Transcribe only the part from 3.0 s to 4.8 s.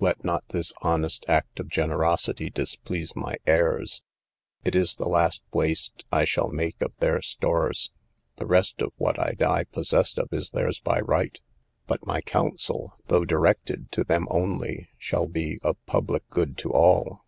my heirs; it